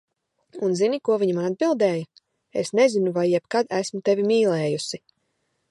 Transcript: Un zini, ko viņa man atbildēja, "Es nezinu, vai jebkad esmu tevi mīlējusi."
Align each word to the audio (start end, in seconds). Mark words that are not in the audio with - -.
Un 0.67 0.71
zini, 0.79 0.99
ko 1.09 1.17
viņa 1.23 1.35
man 1.39 1.45
atbildēja, 1.49 2.07
"Es 2.63 2.73
nezinu, 2.81 3.15
vai 3.19 3.27
jebkad 3.35 3.77
esmu 3.83 4.05
tevi 4.09 4.27
mīlējusi." 4.33 5.03